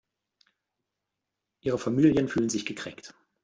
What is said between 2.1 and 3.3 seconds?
fühlen sich gekränkt.